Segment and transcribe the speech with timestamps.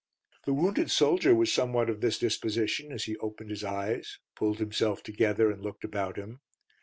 [0.45, 5.03] The wounded soldier was somewhat of this disposition as he opened his eyes, pulled himself
[5.03, 6.39] together, and looked about him.